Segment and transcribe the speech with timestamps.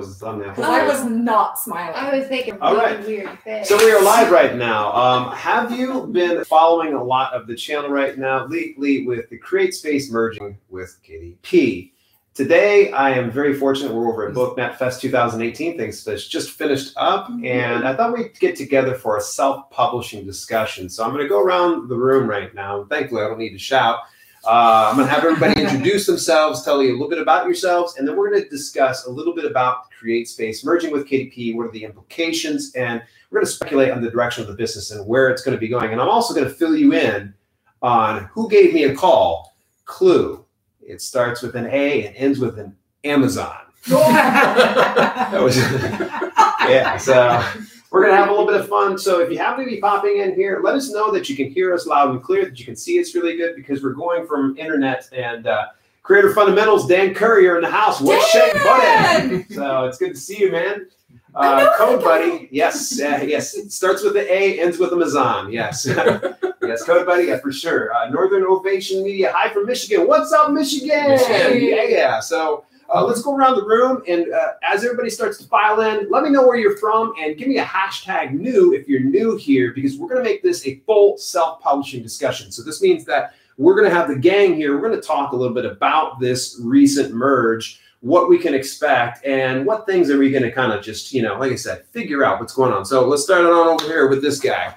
[0.00, 0.26] was the
[0.62, 1.94] I was not smiling.
[1.94, 3.06] I was thinking All really right.
[3.06, 3.68] weird face.
[3.68, 4.92] So we are live right now.
[4.92, 9.38] Um, have you been following a lot of the channel right now lately with the
[9.38, 11.92] CreateSpace merging with KDP?
[12.32, 13.92] Today, I am very fortunate.
[13.92, 15.76] We're over at BookNet Fest 2018.
[15.76, 20.88] Things that's just finished up, and I thought we'd get together for a self-publishing discussion.
[20.88, 22.84] So I'm going to go around the room right now.
[22.84, 23.98] Thankfully, I don't need to shout.
[24.44, 27.96] Uh, I'm going to have everybody introduce themselves, tell you a little bit about yourselves,
[27.96, 31.54] and then we're going to discuss a little bit about CreateSpace merging with KDP.
[31.54, 32.74] What are the implications?
[32.74, 35.56] And we're going to speculate on the direction of the business and where it's going
[35.56, 35.92] to be going.
[35.92, 37.34] And I'm also going to fill you in
[37.82, 39.54] on who gave me a call.
[39.84, 40.44] Clue.
[40.80, 43.56] It starts with an A and ends with an Amazon.
[43.88, 45.56] That was
[46.68, 46.96] yeah.
[46.96, 47.42] So
[47.90, 48.96] we're gonna have a little bit of fun.
[48.98, 51.50] So if you happen to be popping in here, let us know that you can
[51.50, 54.26] hear us loud and clear, that you can see us really good, because we're going
[54.26, 55.66] from internet and uh,
[56.02, 56.86] creator fundamentals.
[56.86, 58.00] Dan Courier in the house.
[58.00, 59.44] What's shake buddy?
[59.54, 60.86] So it's good to see you, man.
[61.34, 63.54] Uh, code buddy, yes, uh, yes.
[63.54, 65.52] It starts with the A, ends with Amazon.
[65.52, 65.86] Yes,
[66.62, 66.82] yes.
[66.82, 67.94] Code buddy, yeah, for sure.
[67.94, 70.08] Uh, Northern Ovation Media, hi from Michigan.
[70.08, 71.10] What's up, Michigan?
[71.10, 71.62] Michigan.
[71.62, 72.20] Yeah, yeah.
[72.20, 76.10] So uh, let's go around the room, and uh, as everybody starts to file in,
[76.10, 79.36] let me know where you're from, and give me a hashtag new if you're new
[79.36, 82.50] here, because we're going to make this a full self-publishing discussion.
[82.50, 84.74] So this means that we're going to have the gang here.
[84.74, 89.24] We're going to talk a little bit about this recent merge, what we can expect,
[89.26, 91.84] and what things are we going to kind of just, you know, like I said,
[91.92, 92.84] figure out what's going on.
[92.86, 94.76] So let's start it on over here with this guy.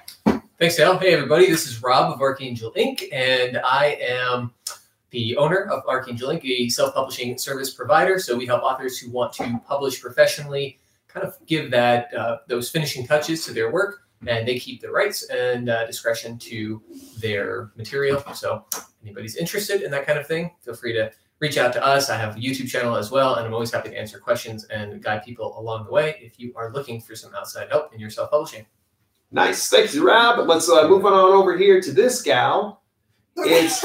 [0.58, 0.98] Thanks, Dale.
[0.98, 1.46] Hey, everybody.
[1.46, 4.52] This is Rob of Archangel Inc., and I am
[5.14, 8.18] the owner of Archangel Inc., a self-publishing service provider.
[8.18, 12.68] So we help authors who want to publish professionally, kind of give that uh, those
[12.68, 16.82] finishing touches to their work, and they keep the rights and uh, discretion to
[17.20, 18.24] their material.
[18.34, 18.64] So
[19.04, 22.10] anybody's interested in that kind of thing, feel free to reach out to us.
[22.10, 25.00] I have a YouTube channel as well, and I'm always happy to answer questions and
[25.00, 28.10] guide people along the way if you are looking for some outside help in your
[28.10, 28.66] self-publishing.
[29.30, 29.68] Nice.
[29.68, 30.48] Thanks, Rob.
[30.48, 32.82] Let's uh, move on over here to this gal.
[33.36, 33.84] It's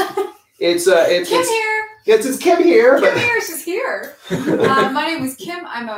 [0.60, 1.88] it's uh it's Kim it's, here.
[2.06, 3.00] it's, it's Kim here.
[3.00, 3.42] Kim But here.
[3.42, 4.16] She's here.
[4.32, 5.66] Uh, my name is Kim.
[5.66, 5.94] I'm a